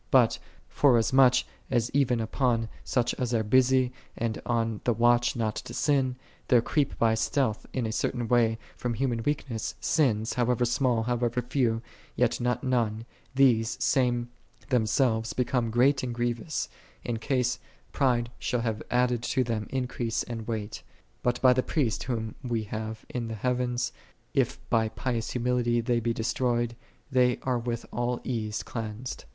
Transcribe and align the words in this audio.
But, 0.09 0.39
forasmuch 0.67 1.35
as 1.69 1.91
even 1.93 2.19
upon 2.21 2.69
such 2.83 3.13
as 3.19 3.35
are 3.35 3.43
busy 3.43 3.93
and 4.17 4.41
on 4.47 4.81
the 4.83 4.93
watch 4.95 5.35
not 5.35 5.57
to 5.57 5.75
sin, 5.75 6.15
there 6.47 6.59
creep 6.59 6.97
by 6.97 7.13
stealth, 7.13 7.67
in 7.71 7.85
a 7.85 7.91
certain 7.91 8.27
way, 8.27 8.57
from 8.75 8.95
human 8.95 9.21
weakness, 9.21 9.75
sins, 9.79 10.33
however 10.33 10.65
small, 10.65 11.03
however 11.03 11.43
few, 11.43 11.83
yet 12.15 12.41
not 12.41 12.63
none; 12.63 13.05
these 13.35 13.77
same 13.79 14.29
themselves 14.69 15.33
become 15.33 15.69
great 15.69 16.01
and 16.01 16.15
grievous, 16.15 16.67
in 17.03 17.17
case 17.19 17.59
pride 17.91 18.31
shall 18.39 18.61
have 18.61 18.81
added 18.89 19.21
to 19.21 19.43
them 19.43 19.67
increase 19.69 20.23
and 20.23 20.47
weight: 20.47 20.81
but 21.21 21.39
by 21.43 21.53
the 21.53 21.61
Priest, 21.61 22.05
Whom 22.05 22.33
we 22.43 22.63
have 22.63 23.05
in 23.07 23.27
the 23.27 23.35
heavens, 23.35 23.91
if 24.33 24.57
by 24.71 24.89
pious 24.89 25.29
humility 25.29 25.79
they 25.79 25.99
be 25.99 26.11
destroyed, 26.11 26.75
they 27.11 27.37
are 27.43 27.59
with 27.59 27.85
all 27.93 28.19
ease 28.23 28.63
cleansed. 28.63 29.25